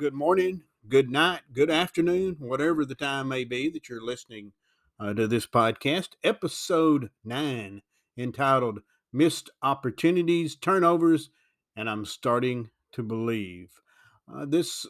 [0.00, 4.50] good morning, good night, good afternoon, whatever the time may be that you're listening
[4.98, 6.08] uh, to this podcast.
[6.24, 7.82] Episode 9,
[8.16, 8.78] entitled
[9.12, 11.28] Missed Opportunities, Turnovers,
[11.76, 13.78] and I'm Starting to Believe.
[14.26, 14.86] Uh, this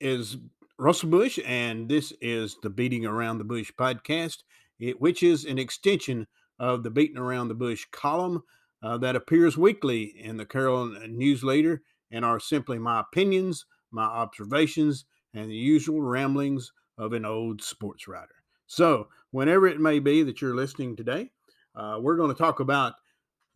[0.00, 0.38] is
[0.76, 4.38] Russell Bush, and this is the Beating Around the Bush podcast,
[4.80, 6.26] it, which is an extension
[6.58, 8.42] of the Beating Around the Bush column
[8.82, 15.04] uh, that appears weekly in the Carroll Newsletter and are simply my opinions my observations,
[15.34, 18.34] and the usual ramblings of an old sports writer.
[18.66, 21.30] So, whenever it may be that you're listening today,
[21.74, 22.94] uh, we're going to talk about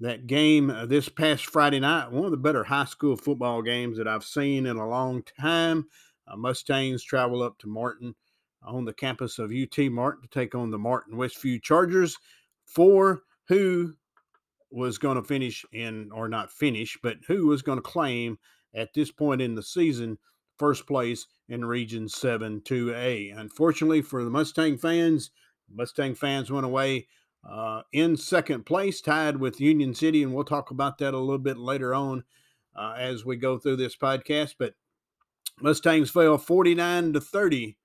[0.00, 3.98] that game uh, this past Friday night, one of the better high school football games
[3.98, 5.86] that I've seen in a long time.
[6.26, 8.14] Uh, Mustangs travel up to Martin
[8.62, 12.16] on the campus of UT Martin to take on the Martin Westview Chargers
[12.64, 13.94] for who
[14.70, 18.38] was going to finish in, or not finish, but who was going to claim
[18.74, 20.18] at this point in the season,
[20.58, 23.36] first place in Region 7 2A.
[23.38, 25.30] Unfortunately for the Mustang fans,
[25.70, 27.08] Mustang fans went away
[27.48, 31.38] uh, in second place, tied with Union City, and we'll talk about that a little
[31.38, 32.24] bit later on
[32.76, 34.54] uh, as we go through this podcast.
[34.58, 34.74] But
[35.60, 37.76] Mustangs fell 49 to 30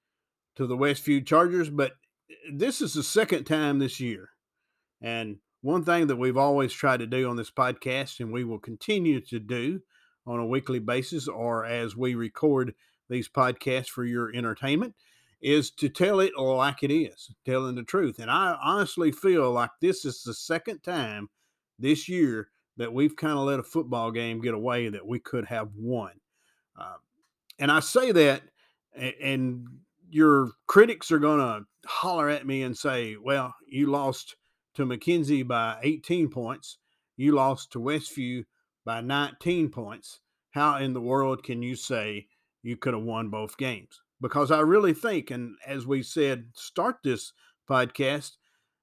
[0.56, 1.94] to the Westview Chargers, but
[2.52, 4.30] this is the second time this year.
[5.02, 8.60] And one thing that we've always tried to do on this podcast, and we will
[8.60, 9.82] continue to do,
[10.28, 12.76] on a weekly basis or as we record
[13.10, 14.94] these podcasts for your entertainment
[15.42, 18.20] is to tell it like it is, telling the truth.
[18.20, 21.30] And I honestly feel like this is the second time
[21.80, 25.46] this year that we've kind of let a football game get away that we could
[25.46, 26.12] have won.
[26.78, 26.98] Uh,
[27.60, 28.44] and I say that,
[29.22, 29.68] and
[30.10, 34.36] your critics are going to holler at me and say, well, you lost
[34.76, 36.78] to McKenzie by 18 points,
[37.16, 38.46] you lost to Westview
[38.88, 40.22] by 19 points,
[40.52, 42.26] how in the world can you say
[42.64, 44.00] you could have won both games?
[44.22, 47.34] Because I really think, and as we said, start this
[47.70, 48.38] podcast,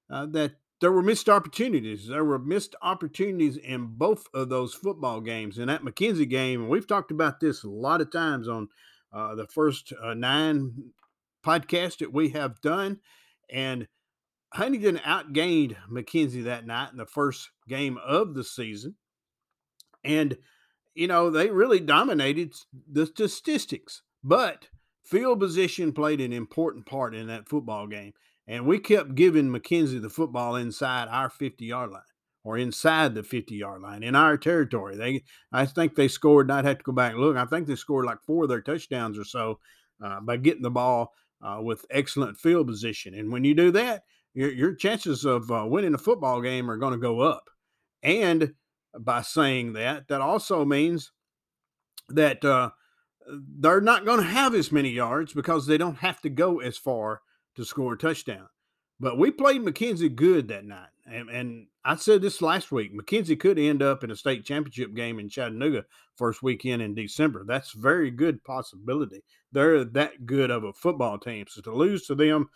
[0.09, 2.07] uh, that there were missed opportunities.
[2.07, 5.57] There were missed opportunities in both of those football games.
[5.57, 8.69] In that McKenzie game, and we've talked about this a lot of times on
[9.11, 10.91] uh, the first uh, nine
[11.43, 12.99] podcasts that we have done.
[13.49, 13.87] And
[14.53, 18.97] Huntington outgained McKenzie that night in the first game of the season.
[20.05, 20.37] And,
[20.93, 22.53] you know, they really dominated
[22.89, 24.67] the statistics, but
[25.03, 28.13] field position played an important part in that football game.
[28.47, 32.01] And we kept giving McKenzie the football inside our 50 yard line
[32.43, 34.95] or inside the 50 yard line in our territory.
[34.95, 37.35] They, I think they scored, I'd have to go back and look.
[37.35, 39.59] I think they scored like four of their touchdowns or so
[40.03, 43.15] uh, by getting the ball uh, with excellent field position.
[43.15, 44.03] And when you do that,
[44.35, 47.49] your, your chances of uh, winning a football game are going to go up.
[48.03, 48.53] And
[48.99, 50.07] by saying that.
[50.07, 51.11] That also means
[52.09, 52.71] that uh,
[53.27, 56.77] they're not going to have as many yards because they don't have to go as
[56.77, 57.21] far
[57.55, 58.47] to score a touchdown.
[58.99, 60.89] But we played McKenzie good that night.
[61.05, 64.95] And, and, I said this last week McKenzie could end up in a state championship
[64.95, 65.85] game in Chattanooga
[66.15, 67.43] first weekend in December.
[67.45, 69.23] That's very good possibility.
[69.51, 71.45] They're that good of a football team.
[71.47, 72.49] So to lose to them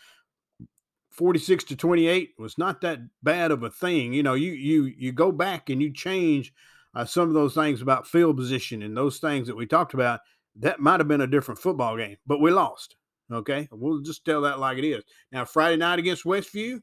[1.09, 4.13] 46 to 28 was not that bad of a thing.
[4.13, 6.53] You know, you you you go back and you change
[6.95, 10.21] uh, some of those things about field position and those things that we talked about.
[10.55, 12.95] That might have been a different football game, but we lost.
[13.31, 15.03] Okay, we'll just tell that like it is.
[15.31, 16.81] Now, Friday night against Westview,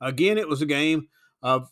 [0.00, 1.08] again, it was a game
[1.42, 1.68] of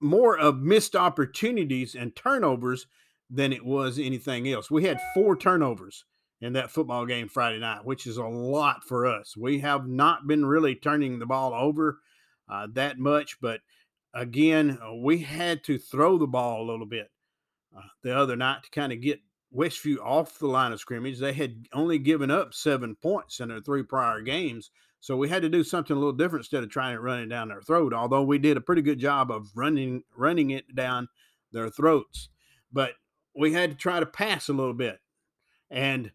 [0.00, 2.86] more of missed opportunities and turnovers
[3.30, 4.70] than it was anything else.
[4.70, 6.04] We had four turnovers
[6.40, 9.36] in that football game Friday night, which is a lot for us.
[9.36, 11.98] We have not been really turning the ball over
[12.48, 13.60] uh, that much, but
[14.14, 17.10] again, uh, we had to throw the ball a little bit
[17.76, 19.20] uh, the other night to kind of get
[19.54, 21.18] Westview off the line of scrimmage.
[21.18, 24.70] They had only given up seven points in their three prior games.
[25.00, 27.26] So we had to do something a little different instead of trying to run it
[27.26, 27.92] down their throat.
[27.94, 31.08] Although we did a pretty good job of running running it down
[31.52, 32.28] their throats,
[32.72, 32.92] but
[33.34, 34.98] we had to try to pass a little bit.
[35.70, 36.10] And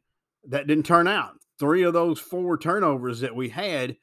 [0.50, 1.34] that didn't turn out.
[1.60, 3.96] Three of those four turnovers that we had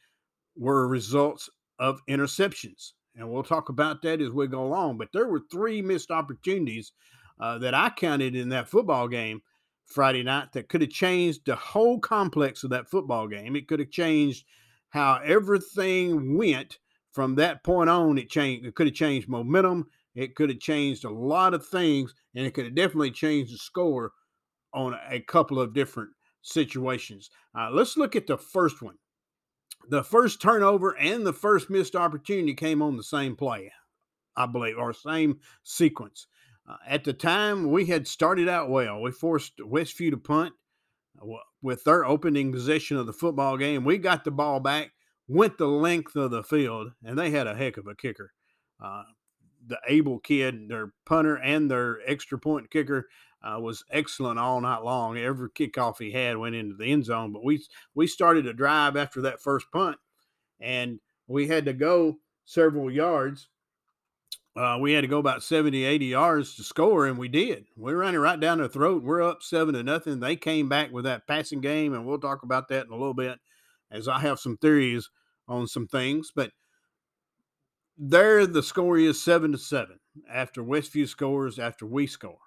[0.57, 2.93] were results of interceptions.
[3.17, 4.99] And we'll talk about that as we go along.
[4.99, 6.93] But there were three missed opportunities
[7.41, 9.43] uh, that I counted in that football game
[9.87, 13.57] Friday night that could have changed the whole complex of that football game.
[13.57, 14.45] It could have changed
[14.91, 16.79] how everything went
[17.13, 18.19] from that point on.
[18.19, 18.67] It changed.
[18.67, 19.87] It could have changed momentum.
[20.15, 23.59] It could have changed a lot of things, and it could have definitely changed the
[23.59, 24.13] score
[24.73, 26.11] on a couple of different
[26.43, 27.31] situations.
[27.59, 28.97] Uh, let's look at the first one.
[29.89, 33.73] The first turnover and the first missed opportunity came on the same play,
[34.37, 36.27] I believe, or same sequence.
[36.69, 39.01] Uh, at the time, we had started out well.
[39.01, 40.53] We forced Westview to punt.
[41.63, 43.85] with their opening possession of the football game.
[43.85, 44.93] We got the ball back,
[45.29, 48.33] went the length of the field, and they had a heck of a kicker.
[48.83, 49.03] Uh,
[49.67, 53.09] the Abel kid, their punter and their extra point kicker,
[53.43, 55.17] uh, was excellent all night long.
[55.17, 57.33] Every kickoff he had went into the end zone.
[57.33, 57.65] But we
[57.95, 59.97] we started a drive after that first punt,
[60.61, 63.49] and we had to go several yards.
[64.57, 67.67] Uh, we had to go about 70, 80 yards to score, and we did.
[67.77, 69.05] We ran it right down their throat.
[69.05, 70.19] We're up seven to nothing.
[70.19, 73.15] They came back with that passing game, and we'll talk about that in a little
[73.15, 73.39] bit
[73.93, 75.09] as I have some theories
[75.47, 76.33] on some things.
[76.35, 76.51] But
[77.97, 82.39] there, the score is seven to seven after Westview scores, after we score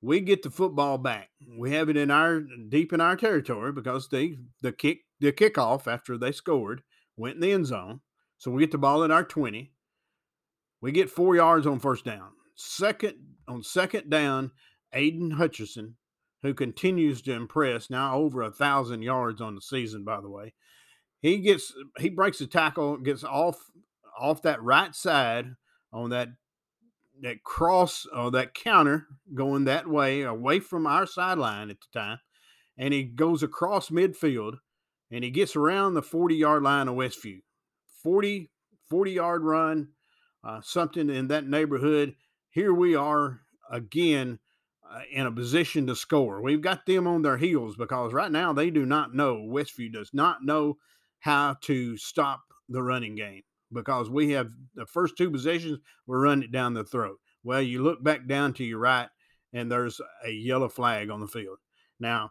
[0.00, 1.30] we get the football back.
[1.56, 5.86] We have it in our deep in our territory because they the kick the kickoff
[5.86, 6.82] after they scored
[7.16, 8.00] went in the end zone.
[8.38, 9.72] So we get the ball in our 20.
[10.80, 12.30] We get four yards on first down.
[12.54, 13.14] Second
[13.48, 14.52] on second down,
[14.94, 15.94] Aiden Hutcherson,
[16.42, 20.54] who continues to impress, now over a thousand yards on the season, by the way.
[21.20, 23.56] He gets he breaks the tackle, gets off
[24.18, 25.56] off that right side
[25.92, 26.28] on that
[27.20, 32.18] that cross or that counter going that way, away from our sideline at the time,
[32.76, 34.58] and he goes across midfield
[35.10, 37.40] and he gets around the 40 yard line of Westview.
[38.02, 38.50] 40,
[38.88, 39.88] 40 yard run,
[40.44, 42.14] uh, something in that neighborhood.
[42.50, 43.40] Here we are
[43.70, 44.38] again
[44.88, 46.42] uh, in a position to score.
[46.42, 50.10] We've got them on their heels because right now they do not know, Westview does
[50.12, 50.78] not know
[51.20, 53.42] how to stop the running game
[53.72, 57.18] because we have the first two possessions, we're running it down the throat.
[57.42, 59.08] Well, you look back down to your right,
[59.52, 61.58] and there's a yellow flag on the field.
[62.00, 62.30] Now,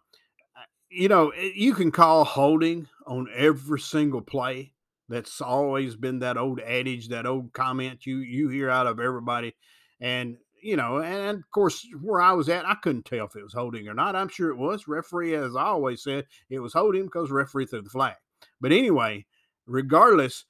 [0.89, 4.73] you know, eh, you can call holding on every single play.
[5.09, 9.55] That's always been that old adage, that old comment you you hear out of everybody.
[10.01, 13.43] And you know, and of course, where I was at, I couldn't tell if it
[13.43, 14.15] was holding or not.
[14.15, 14.87] I'm sure it was.
[14.87, 18.15] Referee, as I always said, it was holding because referee threw the flag.
[18.59, 19.25] But anyway,
[19.65, 20.45] regardless,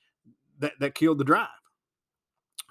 [0.60, 1.48] that, that killed the drive.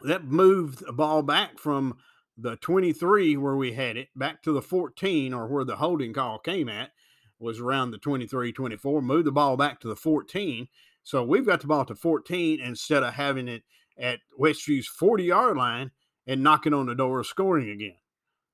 [0.04, 1.96] That moved the ball back from
[2.36, 6.38] the 23 where we had it back to the 14 or where the holding call
[6.38, 6.90] came at
[7.38, 10.68] was around the 23 24 moved the ball back to the 14
[11.02, 13.62] so we've got the ball to 14 instead of having it
[13.98, 15.92] at westview's 40 yard line
[16.26, 17.96] and knocking on the door of scoring again.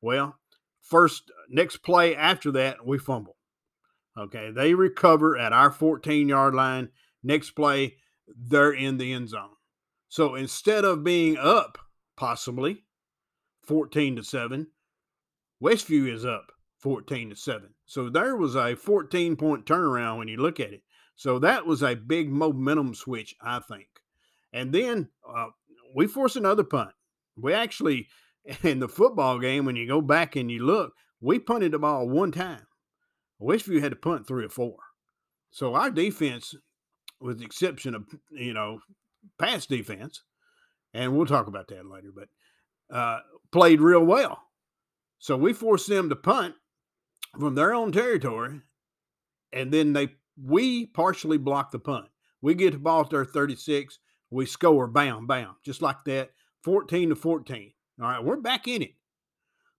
[0.01, 0.37] Well
[0.81, 3.37] first next play after that we fumble.
[4.19, 6.91] Okay they recover at our 14 yard line.
[7.23, 7.97] Next play
[8.29, 9.57] they're in the end zone.
[10.09, 11.79] So instead of being up
[12.17, 12.85] possibly
[13.73, 14.67] 14 to 7,
[15.65, 17.71] Westview is up 14 to 7.
[17.87, 20.83] So there was a 14 point turnaround when you look at it.
[21.17, 23.89] So that was a big momentum switch, I think.
[24.53, 25.47] And then uh,
[25.97, 26.91] we force another punt.
[27.35, 28.09] We actually,
[28.63, 30.93] in the football game, when you go back and you look,
[31.23, 32.67] we punted the ball one time.
[33.41, 34.77] Westview had to punt three or four.
[35.51, 36.55] So our defense
[37.23, 38.81] with the exception of you know
[39.39, 40.25] pass defense,
[40.93, 42.11] and we'll talk about that later.
[42.15, 42.29] But
[42.95, 43.21] uh,
[43.53, 44.43] played real well,
[45.19, 46.55] so we forced them to punt
[47.39, 48.61] from their own territory,
[49.53, 52.07] and then they we partially block the punt.
[52.41, 53.99] We get the ball to their 36,
[54.31, 56.31] we score, bam, bam, just like that,
[56.65, 57.73] 14 to 14.
[58.01, 58.95] All right, we're back in it.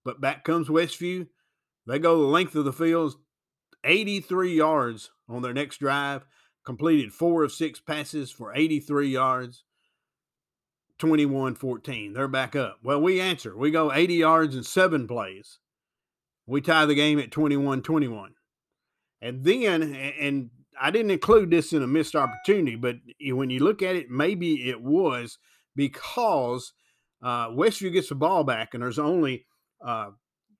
[0.05, 1.27] But back comes Westview.
[1.87, 3.15] They go the length of the field,
[3.83, 6.23] 83 yards on their next drive
[6.65, 9.63] completed four of six passes for 83 yards,
[10.99, 12.13] 21 14.
[12.13, 12.79] They're back up.
[12.83, 13.57] Well, we answer.
[13.57, 15.59] We go 80 yards in seven plays.
[16.45, 18.35] We tie the game at 21 21.
[19.21, 23.81] And then, and I didn't include this in a missed opportunity, but when you look
[23.81, 25.37] at it, maybe it was
[25.75, 26.73] because
[27.21, 29.45] uh, Westview gets the ball back and there's only
[29.81, 30.09] a uh,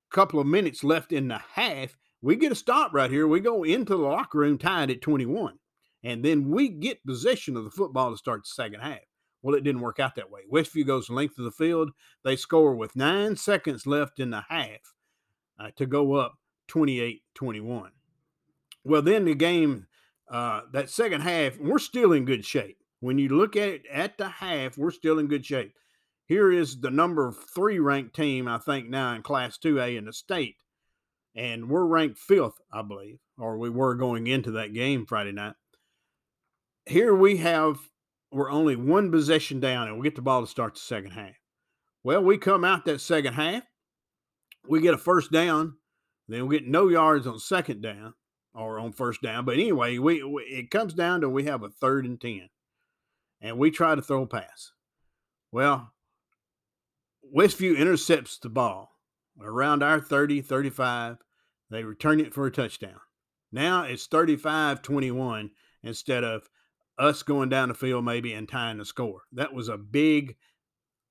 [0.09, 1.97] couple of minutes left in the half.
[2.21, 3.27] We get a stop right here.
[3.27, 5.59] We go into the locker room tied at 21
[6.03, 8.99] and then we get possession of the football to start the second half.
[9.43, 10.41] Well, it didn't work out that way.
[10.51, 11.91] Westview goes length of the field.
[12.23, 14.95] They score with nine seconds left in the half
[15.59, 16.35] uh, to go up
[16.67, 17.91] 28 21.
[18.85, 19.87] Well, then the game,
[20.31, 22.77] uh, that second half, we're still in good shape.
[23.01, 25.73] When you look at it at the half, we're still in good shape.
[26.25, 30.13] Here is the number three ranked team, I think, now in Class 2A in the
[30.13, 30.55] state.
[31.35, 35.55] And we're ranked fifth, I believe, or we were going into that game Friday night
[36.85, 37.77] here we have
[38.33, 41.35] we're only one possession down and we get the ball to start the second half.
[42.03, 43.63] Well, we come out that second half,
[44.67, 45.75] we get a first down,
[46.27, 48.13] then we get no yards on second down
[48.53, 49.45] or on first down.
[49.45, 52.49] But anyway, we, we it comes down to we have a third and 10
[53.41, 54.71] and we try to throw a pass.
[55.51, 55.91] Well,
[57.35, 58.97] Westview intercepts the ball
[59.41, 61.17] around our 30, 35.
[61.69, 62.99] They return it for a touchdown.
[63.51, 65.51] Now it's 35 21
[65.83, 66.49] instead of
[66.97, 69.21] us going down the field maybe and tying the score.
[69.31, 70.35] That was a big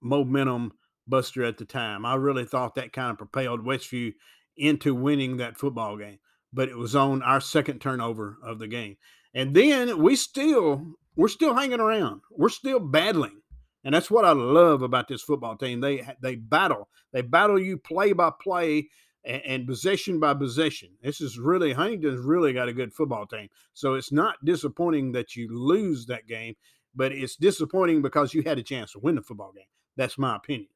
[0.00, 0.72] momentum
[1.06, 2.04] buster at the time.
[2.06, 4.12] I really thought that kind of propelled Westview
[4.56, 6.18] into winning that football game,
[6.52, 8.96] but it was on our second turnover of the game.
[9.34, 12.22] And then we still we're still hanging around.
[12.30, 13.40] We're still battling.
[13.84, 15.80] And that's what I love about this football team.
[15.80, 16.88] They they battle.
[17.12, 18.88] They battle you play by play
[19.24, 20.90] and, and possession by possession.
[21.02, 23.48] This is really Huntington's really got a good football team.
[23.74, 26.54] So it's not disappointing that you lose that game,
[26.94, 29.64] but it's disappointing because you had a chance to win the football game.
[29.96, 30.68] That's my opinion.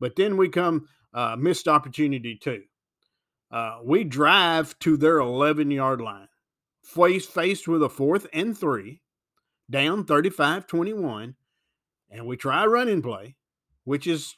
[0.00, 2.64] But then we come uh, missed opportunity too.
[3.50, 6.28] Uh, we drive to their 11 yard line,
[6.82, 9.00] faced, faced with a fourth and three,
[9.70, 11.36] down 35 21,
[12.10, 13.36] and we try running play,
[13.84, 14.36] which is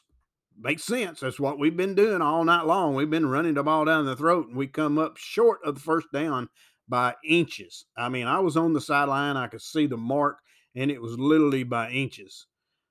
[0.59, 1.21] makes sense.
[1.21, 2.95] That's what we've been doing all night long.
[2.95, 5.81] We've been running the ball down the throat, and we come up short of the
[5.81, 6.49] first down
[6.87, 7.85] by inches.
[7.97, 10.39] I mean, I was on the sideline, I could see the mark,
[10.75, 12.47] and it was literally by inches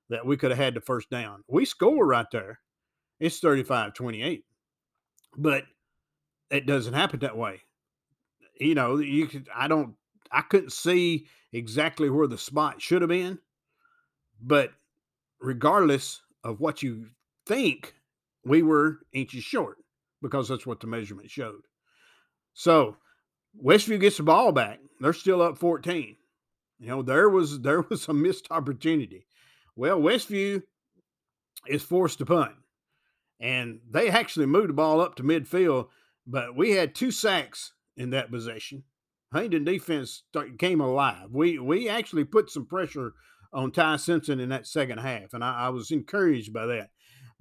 [0.08, 1.42] that we could have had the first down.
[1.48, 2.60] We score right there.
[3.20, 4.44] It's 35 28.
[5.36, 5.64] But
[6.50, 7.60] it doesn't happen that way.
[8.58, 9.94] You know, you could, I don't,
[10.32, 13.38] I couldn't see exactly where the spot should have been.
[14.40, 14.70] But
[15.40, 17.08] regardless of what you
[17.48, 17.94] think,
[18.44, 19.78] we were inches short
[20.22, 21.62] because that's what the measurement showed.
[22.54, 22.96] So
[23.64, 24.80] Westview gets the ball back.
[25.00, 26.16] They're still up 14.
[26.78, 29.26] You know, there was there was a missed opportunity.
[29.74, 30.62] Well, Westview
[31.66, 32.54] is forced to punt.
[33.40, 35.88] And they actually moved the ball up to midfield,
[36.26, 38.82] but we had two sacks in that possession.
[39.32, 40.24] Huntington defense
[40.58, 41.28] came alive.
[41.30, 43.12] We we actually put some pressure
[43.52, 46.90] on Ty Simpson in that second half, and I, I was encouraged by that.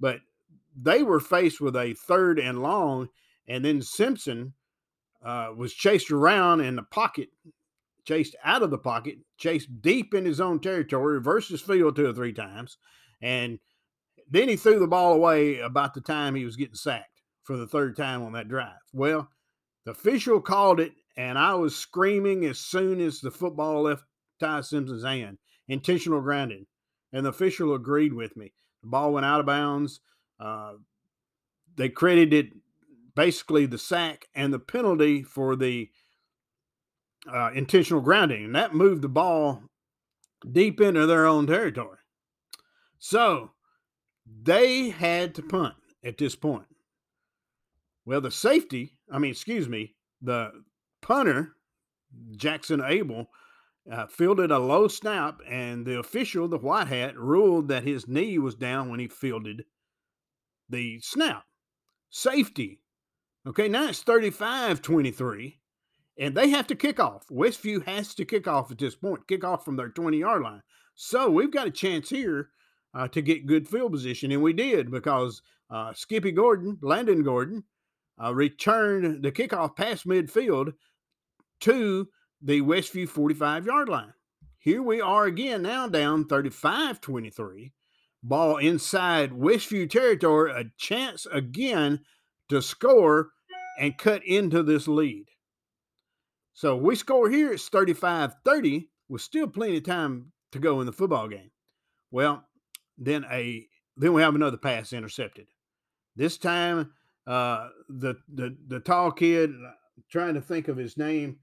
[0.00, 0.20] But
[0.80, 3.08] they were faced with a third and long,
[3.48, 4.54] and then Simpson
[5.24, 7.28] uh, was chased around in the pocket,
[8.06, 12.06] chased out of the pocket, chased deep in his own territory, reversed his field two
[12.06, 12.78] or three times,
[13.20, 13.58] and
[14.30, 17.66] then he threw the ball away about the time he was getting sacked for the
[17.66, 18.76] third time on that drive.
[18.92, 19.28] Well,
[19.84, 24.04] the official called it, and I was screaming as soon as the football left
[24.38, 25.38] Ty Simpson's hand
[25.68, 26.66] intentional grounding.
[27.12, 28.52] And the official agreed with me.
[28.82, 30.00] The ball went out of bounds.
[30.38, 30.74] Uh,
[31.76, 32.52] they credited
[33.14, 35.90] basically the sack and the penalty for the
[37.32, 39.62] uh, intentional grounding, and that moved the ball
[40.50, 41.98] deep into their own territory.
[42.98, 43.50] So
[44.42, 46.66] they had to punt at this point.
[48.04, 50.50] Well, the safety, I mean, excuse me, the
[51.02, 51.54] punter,
[52.36, 53.28] Jackson Abel,
[53.90, 58.38] uh, fielded a low snap, and the official, the white hat, ruled that his knee
[58.38, 59.64] was down when he fielded
[60.68, 61.44] the snap.
[62.10, 62.80] Safety.
[63.46, 65.58] Okay, now it's 35 23,
[66.18, 67.26] and they have to kick off.
[67.28, 70.62] Westview has to kick off at this point, kick off from their 20 yard line.
[70.94, 72.50] So we've got a chance here
[72.92, 75.40] uh, to get good field position, and we did because
[75.70, 77.64] uh, Skippy Gordon, Landon Gordon,
[78.22, 80.72] uh, returned the kickoff past midfield
[81.60, 82.08] to
[82.40, 84.14] the Westview 45 yard line.
[84.58, 87.72] Here we are again, now down 35 23.
[88.22, 92.00] Ball inside Westview territory, a chance again
[92.48, 93.30] to score
[93.78, 95.26] and cut into this lead.
[96.52, 100.86] So we score here, it's 35 30, with still plenty of time to go in
[100.86, 101.52] the football game.
[102.10, 102.44] Well,
[102.96, 103.66] then a
[103.96, 105.46] then we have another pass intercepted.
[106.16, 106.92] This time,
[107.26, 109.70] uh, the the the tall kid, uh,
[110.10, 111.38] trying to think of his name,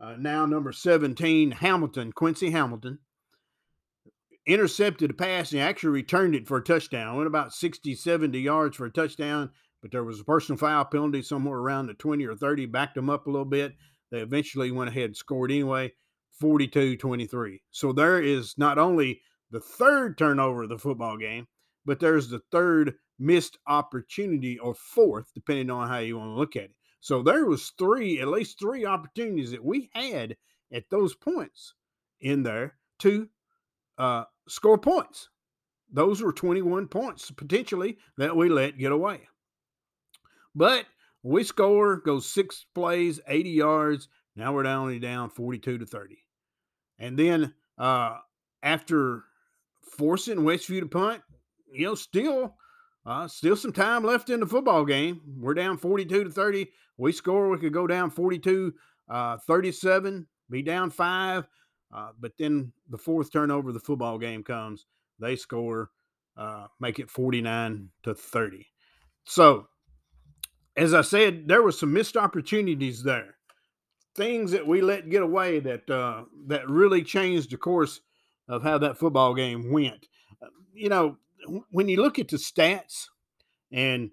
[0.00, 2.98] uh, now number seventeen, Hamilton Quincy Hamilton,
[4.48, 7.16] intercepted a pass and actually returned it for a touchdown.
[7.16, 9.50] Went about 60, 70 yards for a touchdown,
[9.82, 13.10] but there was a personal foul penalty somewhere around the 20 or 30, backed them
[13.10, 13.74] up a little bit.
[14.10, 15.92] They eventually went ahead and scored anyway,
[16.40, 17.62] 42 23.
[17.70, 21.46] So there is not only the third turnover of the football game,
[21.84, 26.56] but there's the third missed opportunity or fourth, depending on how you want to look
[26.56, 26.74] at it.
[27.00, 30.36] So there was three, at least three opportunities that we had
[30.72, 31.74] at those points
[32.20, 33.28] in there to
[33.96, 35.28] uh, score points.
[35.90, 39.28] Those were 21 points potentially that we let get away.
[40.54, 40.86] But
[41.22, 44.08] we score, goes six plays, 80 yards.
[44.36, 46.18] Now we're down only down 42 to 30.
[46.98, 48.16] And then uh,
[48.62, 49.24] after
[49.98, 51.22] forcing Westview to punt.
[51.72, 52.56] You know, still,
[53.08, 55.20] uh, still some time left in the football game.
[55.38, 56.68] We're down 42 to 30.
[56.98, 58.74] We score, we could go down 42
[59.08, 61.48] uh, 37, be down five.
[61.94, 64.84] Uh, but then the fourth turnover of the football game comes.
[65.18, 65.90] They score,
[66.36, 68.66] uh, make it 49 to 30.
[69.24, 69.68] So,
[70.76, 73.36] as I said, there were some missed opportunities there.
[74.14, 78.00] things that we let get away that uh, that really changed the course
[78.48, 80.08] of how that football game went.
[80.74, 81.16] You know,
[81.70, 83.06] when you look at the stats,
[83.70, 84.10] and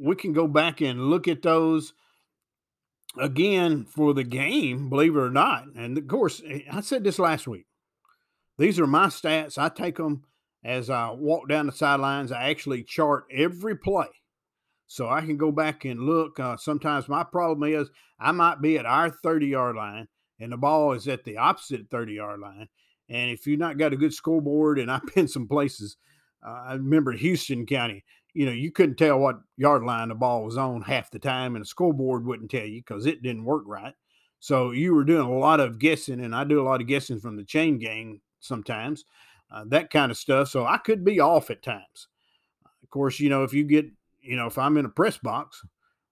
[0.00, 1.94] we can go back and look at those
[3.18, 5.66] again for the game, believe it or not.
[5.76, 7.66] And of course, eh, I said this last week.
[8.58, 9.58] These are my stats.
[9.58, 10.24] I take them
[10.64, 12.32] as I walk down the sidelines.
[12.32, 14.06] I actually chart every play
[14.86, 16.38] so I can go back and look.
[16.38, 20.56] Uh, sometimes my problem is I might be at our 30 yard line and the
[20.56, 22.68] ball is at the opposite 30 yard line.
[23.08, 25.96] And if you've not got a good scoreboard, and I've been some places,
[26.44, 30.58] I remember Houston County, you know, you couldn't tell what yard line the ball was
[30.58, 33.94] on half the time, and the scoreboard wouldn't tell you because it didn't work right.
[34.40, 37.20] So you were doing a lot of guessing, and I do a lot of guessing
[37.20, 39.04] from the chain gang sometimes,
[39.50, 40.48] uh, that kind of stuff.
[40.48, 42.08] So I could be off at times.
[42.82, 43.86] Of course, you know, if you get,
[44.20, 45.62] you know, if I'm in a press box,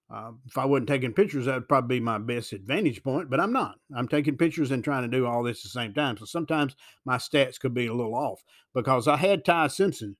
[0.09, 3.39] uh, if I wasn't taking pictures, that would probably be my best advantage point, but
[3.39, 3.75] I'm not.
[3.95, 6.17] I'm taking pictures and trying to do all this at the same time.
[6.17, 6.75] So sometimes
[7.05, 10.15] my stats could be a little off because I had Ty Simpson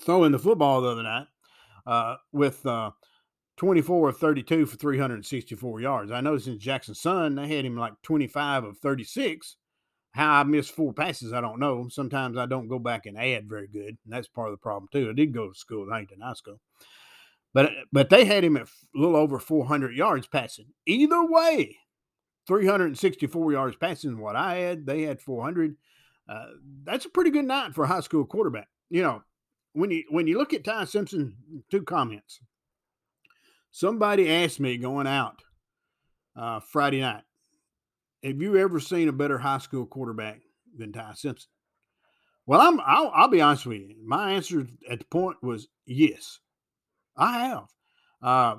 [0.00, 1.26] throwing the football the other night
[1.86, 2.90] uh, with uh,
[3.56, 6.12] 24 of 32 for 364 yards.
[6.12, 9.56] I know since Jackson Sun, they had him like 25 of 36.
[10.12, 11.88] How I missed four passes, I don't know.
[11.88, 14.88] Sometimes I don't go back and add very good, and that's part of the problem
[14.92, 15.08] too.
[15.08, 16.60] I did go to school at Huntington High School,
[17.54, 20.66] but but they had him at a little over 400 yards passing.
[20.84, 21.78] Either way,
[22.46, 24.84] 364 yards passing what I had.
[24.84, 25.76] They had 400.
[26.28, 26.46] Uh,
[26.84, 28.68] that's a pretty good night for a high school quarterback.
[28.90, 29.22] You know,
[29.72, 31.36] when you when you look at Ty Simpson,
[31.70, 32.40] two comments.
[33.70, 35.42] Somebody asked me going out
[36.36, 37.24] uh, Friday night,
[38.22, 40.40] "Have you ever seen a better high school quarterback
[40.76, 41.50] than Ty Simpson?"
[42.46, 43.96] Well, I'm I'll, I'll be honest with you.
[44.04, 46.40] My answer at the point was yes,
[47.16, 47.68] I have,
[48.22, 48.56] uh,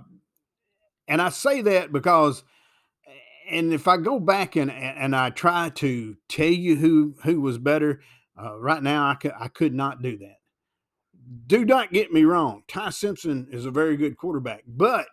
[1.08, 2.44] and I say that because,
[3.50, 7.60] and if I go back and and I try to tell you who who was
[7.60, 8.02] better,
[8.42, 10.38] uh, right now I could I could not do that
[11.48, 12.64] do not get me wrong.
[12.68, 15.08] Ty Simpson is a very good quarterback, but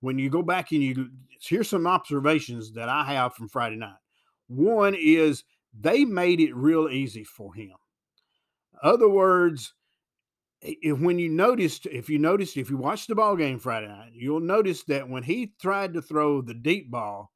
[0.00, 3.96] when you go back and you here's some observations that I have from Friday night.
[4.48, 5.44] One is
[5.78, 7.72] they made it real easy for him.
[8.82, 9.74] Other words,
[10.60, 14.12] if when you noticed, if you noticed, if you watched the ball game Friday night,
[14.14, 17.32] you'll notice that when he tried to throw the deep ball,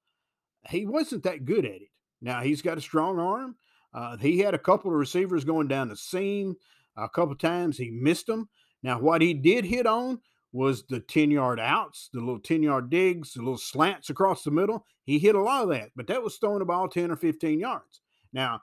[0.69, 1.91] he wasn't that good at it.
[2.21, 3.57] Now he's got a strong arm.
[3.93, 6.57] Uh, he had a couple of receivers going down the seam.
[6.97, 8.49] A couple times he missed them.
[8.83, 10.21] Now, what he did hit on
[10.53, 14.51] was the 10 yard outs, the little 10 yard digs, the little slants across the
[14.51, 14.85] middle.
[15.05, 17.61] He hit a lot of that, but that was throwing the ball 10 or 15
[17.61, 18.01] yards.
[18.33, 18.63] Now,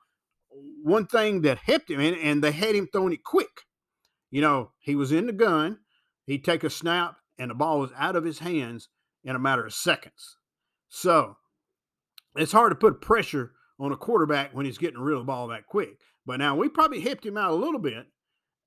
[0.81, 3.61] one thing that helped him, and, and they had him throwing it quick.
[4.31, 5.79] You know, he was in the gun,
[6.25, 8.89] he'd take a snap, and the ball was out of his hands
[9.23, 10.37] in a matter of seconds.
[10.89, 11.37] So
[12.35, 15.47] it's hard to put pressure on a quarterback when he's getting rid of the ball
[15.47, 15.99] that quick.
[16.25, 18.05] But now we probably helped him out a little bit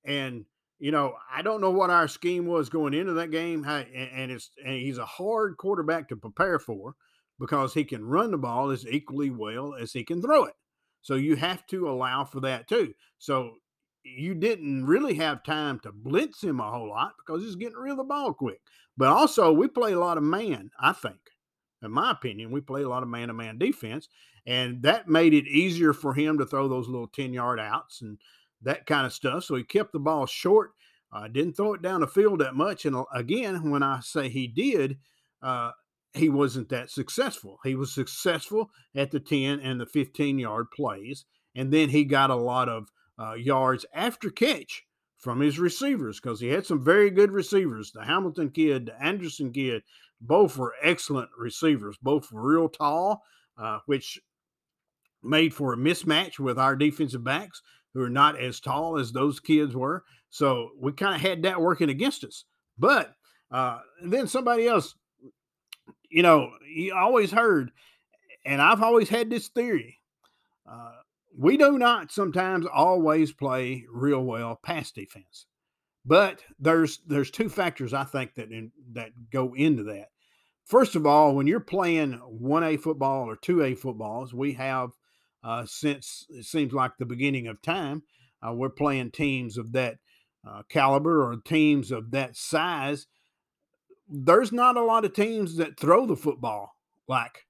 [0.06, 0.44] and
[0.78, 4.50] you know, I don't know what our scheme was going into that game, and it's
[4.64, 6.94] and he's a hard quarterback to prepare for
[7.38, 10.54] because he can run the ball as equally well as he can throw it.
[11.02, 12.94] So you have to allow for that too.
[13.18, 13.52] So
[14.04, 17.92] you didn't really have time to blitz him a whole lot because he's getting rid
[17.92, 18.60] of the ball quick.
[18.96, 21.18] But also, we play a lot of man, I think.
[21.82, 24.08] In my opinion, we play a lot of man to man defense,
[24.46, 28.18] and that made it easier for him to throw those little 10 yard outs and
[28.66, 29.44] that kind of stuff.
[29.44, 30.72] So he kept the ball short,
[31.12, 32.84] uh, didn't throw it down the field that much.
[32.84, 34.98] And uh, again, when I say he did,
[35.40, 35.70] uh,
[36.12, 37.58] he wasn't that successful.
[37.62, 41.24] He was successful at the 10 and the 15 yard plays.
[41.54, 44.84] And then he got a lot of uh, yards after catch
[45.16, 47.92] from his receivers because he had some very good receivers.
[47.92, 49.82] The Hamilton kid, the Anderson kid,
[50.20, 53.22] both were excellent receivers, both were real tall,
[53.58, 54.18] uh, which
[55.22, 57.62] made for a mismatch with our defensive backs
[57.96, 60.04] who are not as tall as those kids were.
[60.28, 62.44] So we kind of had that working against us.
[62.78, 63.14] But
[63.50, 64.94] uh, then somebody else,
[66.10, 67.70] you know, you always heard,
[68.44, 69.98] and I've always had this theory.
[70.70, 70.92] Uh,
[71.38, 75.46] we do not sometimes always play real well pass defense,
[76.04, 80.08] but there's there's two factors I think that in, that go into that.
[80.66, 84.90] First of all, when you're playing one A football or two A footballs, we have
[85.46, 88.02] uh, since it seems like the beginning of time.
[88.46, 89.96] Uh, we're playing teams of that
[90.46, 93.06] uh, caliber or teams of that size.
[94.08, 96.74] There's not a lot of teams that throw the football
[97.08, 97.46] like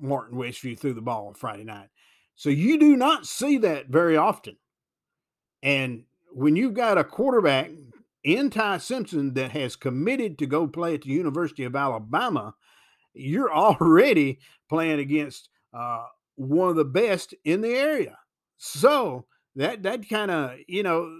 [0.00, 1.88] Martin Westview threw the ball on Friday night.
[2.34, 4.56] So you do not see that very often.
[5.62, 7.70] And when you've got a quarterback
[8.24, 12.54] in Ty Simpson that has committed to go play at the University of Alabama,
[13.14, 18.18] you're already playing against uh, one of the best in the area.
[18.58, 21.10] So that that kind of you know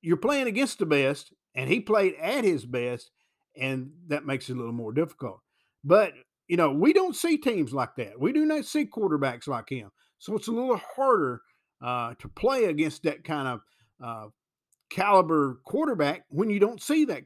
[0.00, 3.10] you're playing against the best, and he played at his best,
[3.56, 5.40] and that makes it a little more difficult.
[5.84, 6.12] But
[6.48, 8.18] you know we don't see teams like that.
[8.20, 11.42] We do not see quarterbacks like him, so it's a little harder
[11.84, 13.60] uh, to play against that kind of
[14.02, 14.28] uh,
[14.90, 17.24] caliber quarterback when you don't see that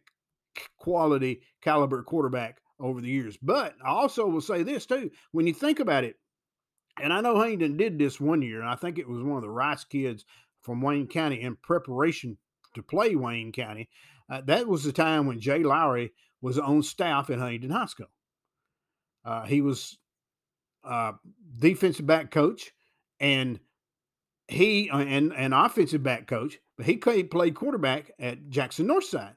[0.78, 3.37] quality caliber quarterback over the years.
[3.37, 6.16] But I also will say this too: when you think about it,
[7.00, 9.42] and I know Hayden did this one year, and I think it was one of
[9.42, 10.24] the Rice kids
[10.62, 12.38] from Wayne County in preparation
[12.74, 13.88] to play Wayne County.
[14.29, 18.11] Uh, that was the time when Jay Lowry was on staff in Huntington High School.
[19.24, 19.98] Uh, he was
[20.85, 21.12] uh,
[21.59, 22.70] defensive back coach,
[23.18, 23.61] and
[24.48, 29.35] he uh, and an offensive back coach, but he played quarterback at Jackson Northside.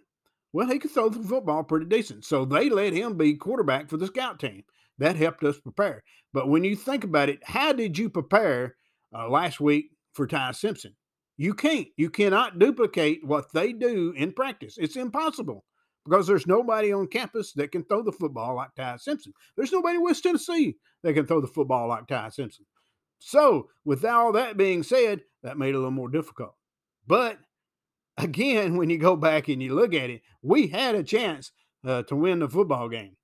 [0.54, 3.98] Well, he could throw the football pretty decent, so they let him be quarterback for
[3.98, 4.64] the scout team.
[4.98, 6.04] That helped us prepare.
[6.34, 8.76] But when you think about it, how did you prepare
[9.16, 10.96] uh, last week for Ty Simpson?
[11.38, 11.88] You can't.
[11.98, 14.78] You cannot duplicate what they do in practice.
[14.78, 15.66] It's impossible
[16.06, 19.34] because there's nobody on campus that can throw the football like Ty Simpson.
[19.56, 22.66] There's nobody in West Tennessee that can throw the football like Ty Simpson.
[23.20, 26.56] So, with all that being said, that made it a little more difficult.
[27.08, 27.40] But
[28.18, 31.52] again, when you go back and you look at it, we had a chance
[31.86, 33.16] uh, to win the football game.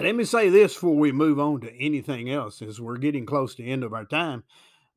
[0.00, 3.54] Let me say this before we move on to anything else, as we're getting close
[3.54, 4.42] to the end of our time.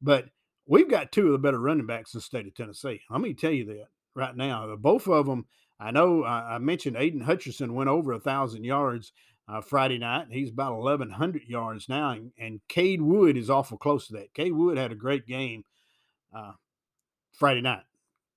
[0.02, 0.30] But
[0.66, 3.02] we've got two of the better running backs in the state of Tennessee.
[3.12, 4.76] Let me tell you that right now.
[4.76, 5.46] Both of them,
[5.80, 9.12] I know I mentioned Aiden Hutcherson went over a thousand yards
[9.48, 10.28] uh, Friday night.
[10.32, 14.34] He's about 1,100 yards now, and, and Cade Wood is awful close to that.
[14.34, 15.64] Cade Wood had a great game
[16.36, 16.54] uh,
[17.32, 17.84] Friday night.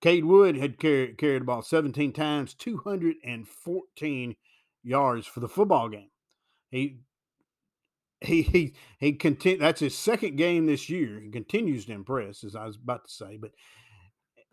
[0.02, 4.36] Cade Wood had carried, carried ball 17 times, 214
[4.82, 6.09] yards for the football game.
[6.70, 7.00] He
[8.20, 9.58] he he he continue.
[9.58, 11.20] That's his second game this year.
[11.20, 13.38] He continues to impress, as I was about to say.
[13.40, 13.52] But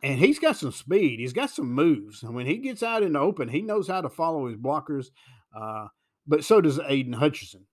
[0.03, 1.19] and he's got some speed.
[1.19, 2.23] He's got some moves.
[2.23, 5.07] And when he gets out in the open, he knows how to follow his blockers.
[5.55, 5.87] Uh,
[6.27, 7.63] but so does Aiden Hutcherson.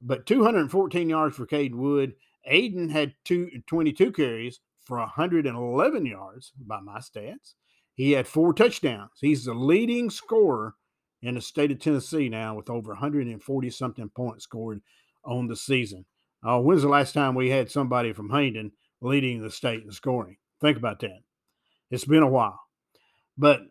[0.00, 2.14] But 214 yards for Cade Wood.
[2.50, 7.54] Aiden had two, 22 carries for 111 yards by my stats.
[7.94, 9.10] He had four touchdowns.
[9.20, 10.74] He's the leading scorer
[11.22, 14.80] in the state of Tennessee now with over 140 something points scored
[15.24, 16.04] on the season.
[16.46, 20.36] Uh, when's the last time we had somebody from Hayden leading the state in scoring?
[20.60, 21.20] Think about that.
[21.90, 22.60] It's been a while.
[23.36, 23.62] But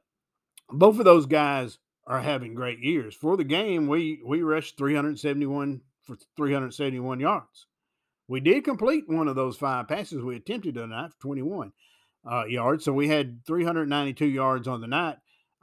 [0.70, 3.16] both of those guys are having great years.
[3.16, 7.68] For the game, we we rushed 371 for 371 yards.
[8.28, 11.72] We did complete one of those five passes we attempted tonight for 21
[12.30, 12.86] uh, yards.
[12.86, 15.18] So we had 392 yards on the night.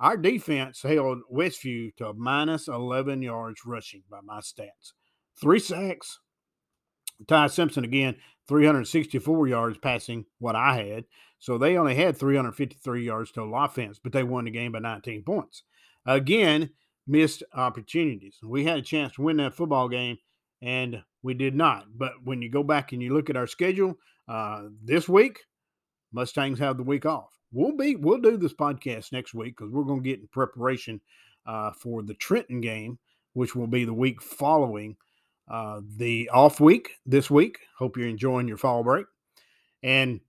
[0.05, 4.93] Our defense held Westview to minus 11 yards rushing by my stats.
[5.40, 6.21] Three sacks.
[7.27, 11.05] Ty Simpson again, 364 yards passing what I had.
[11.38, 15.23] So they only had 353 yards total offense, but they won the game by 19
[15.23, 15.62] points.
[16.05, 16.69] Again,
[17.07, 18.37] missed opportunities.
[18.45, 20.19] We had a chance to win that football game,
[20.61, 21.87] and we did not.
[21.97, 23.95] But when you go back and you look at our schedule
[24.29, 25.38] uh, this week,
[26.12, 29.85] Mustangs have the week off we'll be we'll do this podcast next week because we're
[29.85, 31.01] going to get in preparation
[31.47, 32.99] uh, for the Trenton game,
[33.33, 34.97] which will be the week following
[35.49, 37.61] uh, the off week this week.
[37.79, 39.07] Hope you're enjoying your fall break,
[39.83, 40.21] and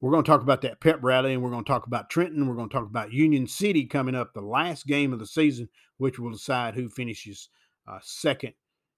[0.00, 2.46] we're going to talk about that pep rally, and we're going to talk about Trenton.
[2.46, 5.68] We're going to talk about Union City coming up, the last game of the season,
[5.96, 7.48] which will decide who finishes
[7.88, 8.52] uh, second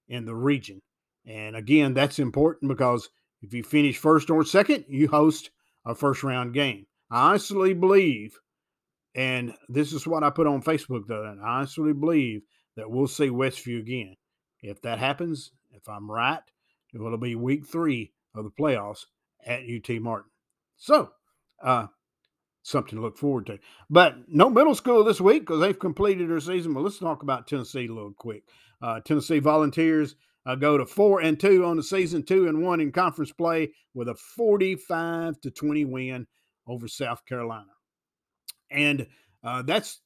[0.08, 0.82] in the region.
[1.26, 3.10] And again, that's important because
[3.42, 5.50] if you finish first or second, you host
[5.84, 6.86] a first round game.
[7.10, 8.38] I honestly believe,
[9.14, 12.42] and this is what I put on Facebook though, and I honestly believe
[12.76, 14.16] that we'll see Westview again.
[14.62, 16.40] If that happens, if I'm right,
[16.92, 19.04] it will be week three of the playoffs
[19.44, 20.30] at UT Martin.
[20.76, 21.10] So,
[21.62, 21.86] uh,
[22.62, 23.58] something to look forward to.
[23.88, 26.74] But no middle school this week because they've completed their season.
[26.74, 28.42] But let's talk about Tennessee a little quick.
[28.82, 32.80] Uh, Tennessee Volunteers uh, go to four and two on the season, two and one
[32.80, 36.26] in conference play with a 45 to 20 win
[36.66, 37.72] over South Carolina.
[38.70, 39.06] And
[39.44, 40.00] uh, that's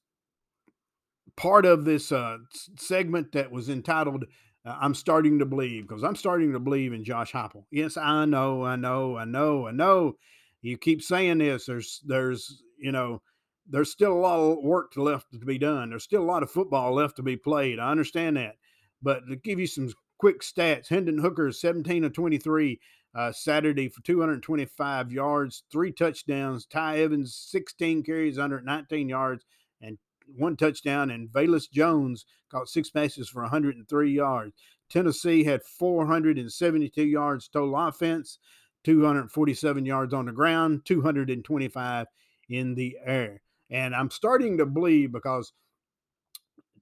[1.36, 2.38] part of this uh,
[2.76, 4.24] segment that was entitled
[4.64, 7.64] uh, I'm starting to believe because I'm starting to believe in Josh Heupel.
[7.70, 10.14] Yes, I know, I know, I know, I know.
[10.62, 11.66] You keep saying this.
[11.66, 13.22] There's, there's, you know,
[13.66, 15.90] there's still a lot of work left to be done.
[15.90, 17.78] There's still a lot of football left to be played.
[17.78, 18.56] I understand that,
[19.02, 22.78] but to give you some quick stats, Hendon Hooker is 17 of 23,
[23.14, 26.66] uh, Saturday for 225 yards, three touchdowns.
[26.66, 29.44] Tiyon Evans, 16 carries, 119 yards,
[29.80, 29.98] and
[30.36, 31.10] one touchdown.
[31.10, 34.52] And Velus Jones caught six passes for 103 yards.
[34.88, 38.38] Tennessee had 472 yards total offense,
[38.84, 42.06] 247 yards on the ground, 225
[42.48, 43.42] in the air.
[43.70, 45.52] And I'm starting to believe because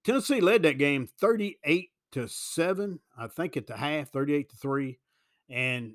[0.04, 4.98] Tennessee led that game 38 to 7, I think at the half, 38 to 3.
[5.50, 5.94] And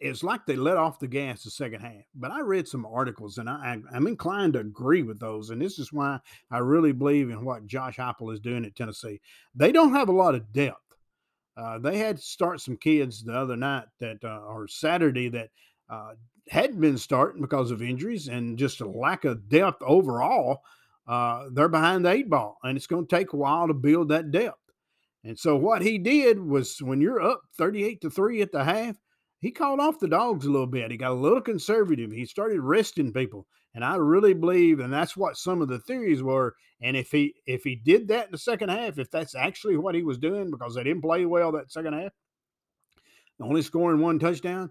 [0.00, 2.04] it's like they let off the gas the second half.
[2.14, 5.50] But I read some articles and I, am inclined to agree with those.
[5.50, 6.18] And this is why
[6.50, 9.20] I really believe in what Josh Heupel is doing at Tennessee.
[9.54, 10.80] They don't have a lot of depth.
[11.56, 15.50] Uh, they had to start some kids the other night that, uh, or Saturday, that
[15.88, 16.14] uh,
[16.48, 20.62] hadn't been starting because of injuries and just a lack of depth overall.
[21.06, 24.08] Uh, they're behind the eight ball, and it's going to take a while to build
[24.08, 24.58] that depth.
[25.22, 28.96] And so what he did was when you're up 38 to 3 at the half,
[29.44, 30.90] he called off the dogs a little bit.
[30.90, 32.10] He got a little conservative.
[32.10, 33.46] He started resting people.
[33.74, 36.54] And I really believe, and that's what some of the theories were.
[36.80, 39.94] And if he if he did that in the second half, if that's actually what
[39.94, 42.12] he was doing, because they didn't play well that second half,
[43.38, 44.70] only scoring one touchdown,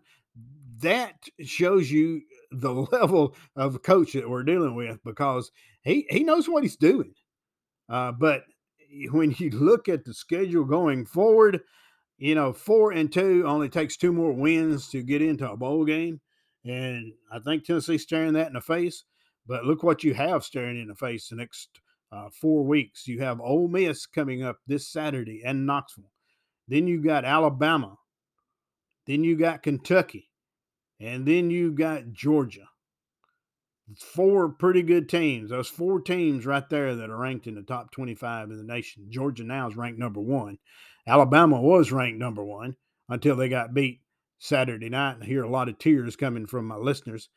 [0.79, 5.51] that shows you the level of coach that we're dealing with because
[5.83, 7.13] he he knows what he's doing.
[7.89, 8.45] Uh, but
[9.11, 11.61] when you look at the schedule going forward,
[12.17, 15.85] you know, four and two only takes two more wins to get into a bowl
[15.85, 16.21] game.
[16.65, 19.03] And I think Tennessee's staring that in the face.
[19.45, 21.69] But look what you have staring in the face the next
[22.11, 23.07] uh, four weeks.
[23.07, 26.11] You have Ole Miss coming up this Saturday and Knoxville.
[26.67, 27.97] Then you got Alabama.
[29.05, 30.29] Then you got Kentucky.
[30.99, 32.69] And then you got Georgia.
[33.97, 35.49] Four pretty good teams.
[35.49, 39.07] Those four teams right there that are ranked in the top 25 in the nation.
[39.09, 40.57] Georgia now is ranked number one.
[41.05, 42.77] Alabama was ranked number one
[43.09, 44.01] until they got beat
[44.39, 45.17] Saturday night.
[45.21, 47.29] I hear a lot of tears coming from my listeners.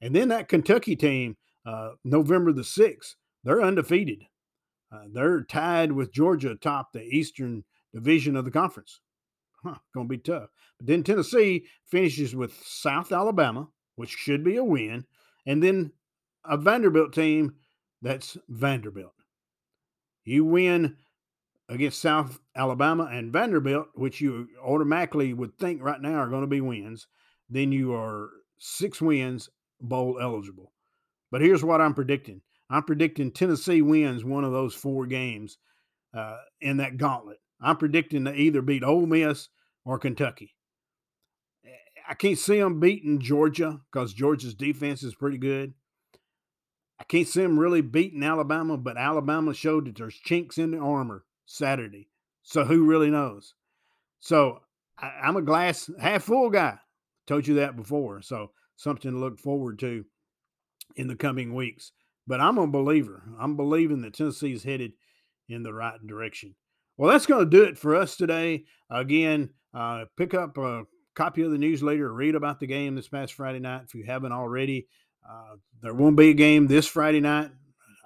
[0.00, 4.24] And then that Kentucky team, uh, November the 6th, they're undefeated.
[4.92, 9.00] Uh, they're tied with Georgia atop the Eastern Division of the conference.
[9.64, 10.50] Huh, going to be tough.
[10.78, 15.04] But then Tennessee finishes with South Alabama, which should be a win,
[15.46, 15.92] and then
[16.44, 17.54] a Vanderbilt team
[18.00, 19.14] that's Vanderbilt.
[20.24, 20.96] You win
[21.68, 26.48] against South Alabama and Vanderbilt, which you automatically would think right now are going to
[26.48, 27.06] be wins,
[27.48, 29.48] then you are six wins
[29.80, 30.72] bowl eligible.
[31.30, 35.58] But here's what I'm predicting I'm predicting Tennessee wins one of those four games
[36.14, 37.38] uh, in that gauntlet.
[37.60, 39.48] I'm predicting to either beat Ole Miss
[39.84, 40.54] or Kentucky.
[42.08, 45.74] I can't see them beating Georgia because Georgia's defense is pretty good.
[46.98, 50.78] I can't see them really beating Alabama, but Alabama showed that there's chinks in the
[50.78, 52.08] armor Saturday.
[52.42, 53.54] So who really knows?
[54.20, 54.60] So
[54.98, 56.78] I, am a glass half full guy.
[57.26, 58.22] Told you that before.
[58.22, 60.04] So something to look forward to
[60.96, 61.92] in the coming weeks.
[62.26, 63.24] But I'm a believer.
[63.38, 64.92] I'm believing that Tennessee is headed
[65.48, 66.54] in the right direction.
[66.96, 68.64] Well, that's going to do it for us today.
[68.90, 73.34] Again, uh, pick up a copy of the newsletter, read about the game this past
[73.34, 74.86] Friday night if you haven't already.
[75.28, 77.50] Uh, there won't be a game this Friday night.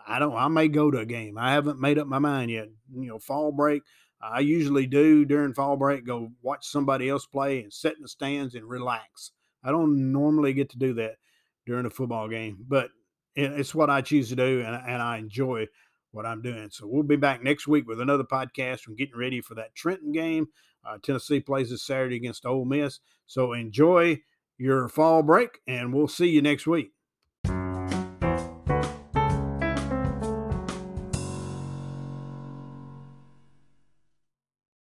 [0.06, 0.36] I don't.
[0.36, 1.36] I may go to a game.
[1.38, 2.68] I haven't made up my mind yet.
[2.94, 3.82] You know, fall break.
[4.22, 6.06] I usually do during fall break.
[6.06, 9.32] Go watch somebody else play and sit in the stands and relax.
[9.64, 11.16] I don't normally get to do that
[11.66, 12.90] during a football game, but
[13.34, 15.66] it's what I choose to do, and, and I enjoy
[16.12, 16.70] what I'm doing.
[16.70, 18.80] So we'll be back next week with another podcast.
[18.80, 20.46] From getting ready for that Trenton game.
[20.86, 23.00] Uh, Tennessee plays this Saturday against Ole Miss.
[23.26, 24.22] So enjoy
[24.58, 26.92] your fall break, and we'll see you next week.